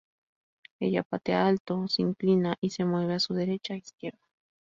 Ella 0.79 1.03
patea 1.03 1.45
alto, 1.45 1.87
se 1.87 2.01
inclina 2.01 2.57
y 2.59 2.71
se 2.71 2.85
mueve 2.85 3.13
a 3.13 3.19
su 3.19 3.35
derecha 3.35 3.75
e 3.75 3.83
izquierda. 3.85 4.25